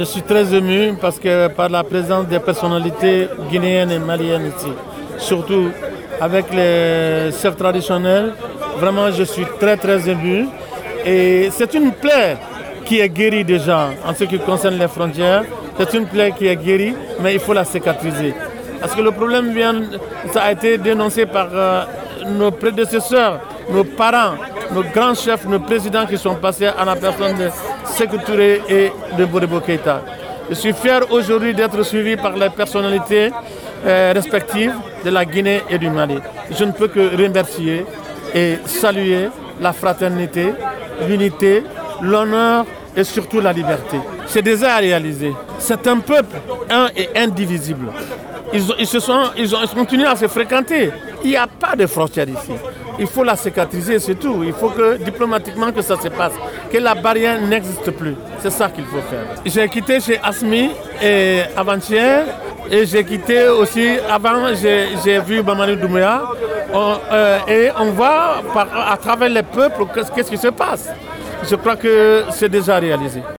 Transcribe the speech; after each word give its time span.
Je 0.00 0.06
suis 0.06 0.22
très 0.22 0.54
ému 0.54 0.94
parce 0.98 1.18
que 1.18 1.48
par 1.48 1.68
la 1.68 1.84
présence 1.84 2.26
des 2.26 2.38
personnalités 2.38 3.28
guinéennes 3.50 3.90
et 3.90 3.98
maliennes 3.98 4.50
ici, 4.56 4.72
surtout 5.18 5.68
avec 6.18 6.46
les 6.54 7.30
chefs 7.32 7.54
traditionnels, 7.54 8.32
vraiment 8.78 9.10
je 9.10 9.24
suis 9.24 9.44
très 9.60 9.76
très 9.76 10.08
ému. 10.08 10.46
Et 11.04 11.50
c'est 11.52 11.74
une 11.74 11.92
plaie 11.92 12.38
qui 12.86 12.98
est 12.98 13.10
guérie 13.10 13.44
déjà 13.44 13.90
en 14.06 14.14
ce 14.14 14.24
qui 14.24 14.38
concerne 14.38 14.78
les 14.78 14.88
frontières. 14.88 15.44
C'est 15.76 15.92
une 15.92 16.06
plaie 16.06 16.32
qui 16.32 16.46
est 16.46 16.56
guérie, 16.56 16.94
mais 17.20 17.34
il 17.34 17.40
faut 17.40 17.52
la 17.52 17.64
cicatriser. 17.64 18.32
Parce 18.80 18.94
que 18.94 19.02
le 19.02 19.10
problème 19.10 19.52
vient, 19.52 19.82
ça 20.32 20.44
a 20.44 20.52
été 20.52 20.78
dénoncé 20.78 21.26
par 21.26 21.48
euh, 21.52 21.82
nos 22.38 22.50
prédécesseurs, 22.52 23.40
nos 23.70 23.84
parents, 23.84 24.36
nos 24.72 24.82
grands 24.84 25.14
chefs, 25.14 25.44
nos 25.46 25.60
présidents 25.60 26.06
qui 26.06 26.16
sont 26.18 26.34
passés 26.36 26.66
à 26.66 26.84
la 26.84 26.96
personne 26.96 27.36
de 27.36 27.48
Sékou 27.84 28.18
Touré 28.18 28.62
et 28.68 28.92
de 29.16 29.24
Boribo 29.24 29.60
Keïta. 29.60 30.02
Je 30.48 30.54
suis 30.54 30.72
fier 30.72 31.00
aujourd'hui 31.10 31.54
d'être 31.54 31.82
suivi 31.82 32.16
par 32.16 32.32
les 32.32 32.50
personnalités 32.50 33.30
euh, 33.86 34.12
respectives 34.14 34.74
de 35.04 35.10
la 35.10 35.24
Guinée 35.24 35.62
et 35.68 35.78
du 35.78 35.90
Mali. 35.90 36.18
Je 36.50 36.64
ne 36.64 36.72
peux 36.72 36.88
que 36.88 37.16
remercier 37.16 37.84
et 38.34 38.58
saluer 38.66 39.28
la 39.60 39.72
fraternité, 39.72 40.52
l'unité, 41.06 41.62
l'honneur 42.02 42.64
et 42.96 43.04
surtout 43.04 43.40
la 43.40 43.52
liberté. 43.52 43.98
C'est 44.26 44.42
déjà 44.42 44.76
réalisé. 44.76 45.32
C'est 45.58 45.86
un 45.86 45.98
peuple 45.98 46.36
un 46.70 46.88
et 46.96 47.08
indivisible. 47.16 47.88
Ils, 48.52 48.86
se 48.86 48.98
sont, 48.98 49.30
ils 49.36 49.54
ont 49.54 49.64
continué 49.74 50.06
à 50.06 50.16
se 50.16 50.26
fréquenter. 50.26 50.90
Il 51.22 51.30
n'y 51.30 51.36
a 51.36 51.46
pas 51.46 51.76
de 51.76 51.86
frontière 51.86 52.28
ici. 52.28 52.52
Il 52.98 53.06
faut 53.06 53.22
la 53.22 53.36
cicatriser, 53.36 53.98
c'est 53.98 54.16
tout. 54.16 54.42
Il 54.44 54.52
faut 54.52 54.70
que 54.70 54.96
diplomatiquement 54.96 55.70
que 55.70 55.82
ça 55.82 55.96
se 56.00 56.08
passe, 56.08 56.32
que 56.70 56.78
la 56.78 56.94
barrière 56.94 57.40
n'existe 57.40 57.90
plus. 57.92 58.16
C'est 58.40 58.50
ça 58.50 58.68
qu'il 58.68 58.84
faut 58.84 59.00
faire. 59.08 59.24
J'ai 59.44 59.68
quitté 59.68 60.00
chez 60.00 60.18
Asmi 60.22 60.70
avant-hier 61.56 62.26
et 62.70 62.86
j'ai 62.86 63.04
quitté 63.04 63.48
aussi, 63.48 63.98
avant 64.08 64.54
j'ai 64.54 65.20
vu 65.20 65.42
Bamani 65.42 65.76
Doumbouya 65.76 66.22
euh, 66.74 67.38
et 67.48 67.68
on 67.78 67.90
voit 67.92 68.42
à 68.88 68.96
travers 68.96 69.28
les 69.28 69.42
peuples 69.42 69.84
qu'est-ce 69.94 70.30
qui 70.30 70.36
se 70.36 70.48
passe. 70.48 70.88
Je 71.48 71.56
crois 71.56 71.76
que 71.76 72.24
c'est 72.30 72.48
déjà 72.48 72.78
réalisé. 72.78 73.22